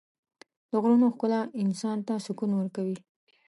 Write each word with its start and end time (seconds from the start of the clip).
د 0.69 0.71
غرونو 0.81 1.07
ښکلا 1.13 1.41
انسان 1.61 1.97
ته 2.07 2.13
سکون 2.25 2.51
ورکوي. 2.55 2.97